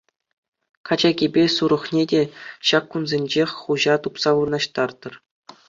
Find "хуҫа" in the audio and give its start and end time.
3.61-3.95